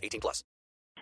18 0.00 0.20
plus. 0.20 0.44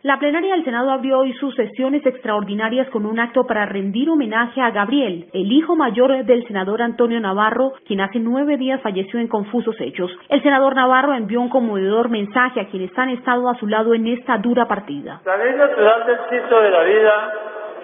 La 0.02 0.16
plenaria 0.20 0.54
del 0.54 0.64
Senado 0.64 0.92
abrió 0.92 1.18
hoy 1.18 1.32
sus 1.34 1.52
sesiones 1.56 2.06
extraordinarias 2.06 2.89
con 2.90 3.04
un 3.04 3.18
acto 3.18 3.44
para 3.48 3.66
rendir 3.66 4.08
homenaje 4.08 4.61
a 4.61 4.70
Gabriel, 4.70 5.29
el 5.32 5.50
hijo 5.50 5.75
mayor 5.75 6.25
del 6.25 6.46
senador 6.46 6.82
Antonio 6.82 7.18
Navarro, 7.18 7.72
quien 7.84 8.00
hace 8.00 8.20
nueve 8.20 8.56
días 8.56 8.80
falleció 8.80 9.18
en 9.18 9.26
confusos 9.26 9.75
hechos. 9.80 10.08
El 10.29 10.40
senador 10.44 10.76
Navarro 10.76 11.14
envió 11.14 11.40
un 11.40 11.48
conmovedor 11.48 12.11
mensaje 12.11 12.61
a 12.61 12.68
quienes 12.68 12.96
han 12.96 13.11
estado 13.11 13.48
a 13.48 13.58
su 13.58 13.66
lado 13.66 13.92
en 13.92 14.06
esta 14.06 14.39
dura 14.39 14.68
partida. 14.68 15.20
La 15.25 15.36
ley 15.36 15.56
natural 15.56 16.06
del 16.06 16.18
ciclo 16.30 16.61
de 16.61 16.70
la 16.70 16.82
vida 16.84 17.32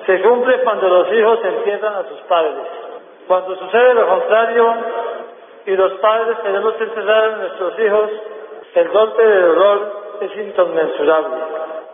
se 0.07 0.23
cumple 0.23 0.63
cuando 0.63 0.89
los 0.89 1.13
hijos 1.13 1.41
entierran 1.45 1.95
a 1.95 2.09
sus 2.09 2.21
padres. 2.29 2.65
Cuando 3.27 3.57
sucede 3.57 3.93
lo 3.93 4.07
contrario 4.07 4.75
y 5.67 5.71
los 5.73 5.93
padres 5.95 6.37
tenemos 6.45 6.75
que 6.75 6.85
enterrar 6.85 7.25
a 7.25 7.37
nuestros 7.39 7.79
hijos, 7.81 8.11
el 8.77 8.89
golpe 8.91 9.27
de 9.27 9.41
dolor 9.41 10.04
es 10.21 10.37
inconmensurable. 10.37 11.37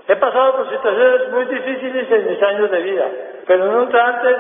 He 0.09 0.17
pasado 0.17 0.57
por 0.57 0.71
situaciones 0.71 1.29
muy 1.31 1.45
difíciles 1.45 2.11
en 2.11 2.31
mis 2.31 2.43
años 2.43 2.71
de 2.71 2.81
vida, 2.81 3.07
pero 3.47 3.67
nunca 3.67 4.07
antes 4.07 4.37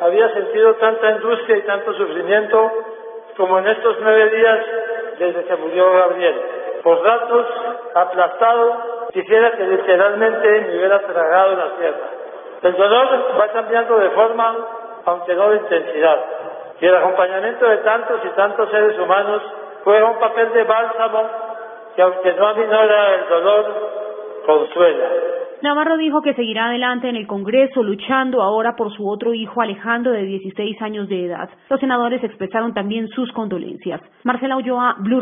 había 0.00 0.32
sentido 0.32 0.74
tanta 0.76 1.08
angustia 1.08 1.56
y 1.56 1.62
tanto 1.62 1.92
sufrimiento 1.94 2.72
como 3.36 3.58
en 3.58 3.68
estos 3.68 3.96
nueve 4.00 4.30
días 4.30 4.58
desde 5.18 5.44
que 5.44 5.56
murió 5.56 5.92
Gabriel. 5.92 6.34
Por 6.82 7.04
ratos, 7.04 7.46
aplastado, 7.94 9.08
quisiera 9.12 9.52
que 9.52 9.64
literalmente 9.64 10.60
me 10.62 10.76
hubiera 10.78 11.00
tragado 11.00 11.56
la 11.56 11.70
tierra. 11.76 12.08
El 12.62 12.76
dolor 12.76 13.06
va 13.38 13.48
cambiando 13.48 13.98
de 13.98 14.10
forma, 14.10 14.56
aunque 15.04 15.34
no 15.34 15.50
de 15.50 15.56
intensidad. 15.56 16.18
Y 16.80 16.86
el 16.86 16.96
acompañamiento 16.96 17.66
de 17.68 17.76
tantos 17.78 18.20
y 18.24 18.28
tantos 18.30 18.70
seres 18.70 18.98
humanos 18.98 19.42
juega 19.84 20.10
un 20.10 20.18
papel 20.18 20.52
de 20.52 20.64
bálsamo 20.64 21.49
que 22.00 22.04
aunque 22.04 22.32
no 22.32 22.50
el 22.52 23.28
dolor, 23.28 23.66
consuela. 24.46 25.08
Navarro 25.62 25.98
dijo 25.98 26.22
que 26.22 26.32
seguirá 26.32 26.68
adelante 26.68 27.10
en 27.10 27.16
el 27.16 27.26
Congreso 27.26 27.82
luchando 27.82 28.40
ahora 28.40 28.74
por 28.76 28.90
su 28.96 29.06
otro 29.06 29.34
hijo 29.34 29.60
Alejandro 29.60 30.12
de 30.12 30.22
16 30.22 30.80
años 30.80 31.08
de 31.10 31.26
edad. 31.26 31.50
Los 31.68 31.78
senadores 31.80 32.24
expresaron 32.24 32.72
también 32.72 33.08
sus 33.08 33.30
condolencias. 33.32 34.00
Marcela 34.24 34.56
Ulloa, 34.56 34.96
Blue 35.00 35.20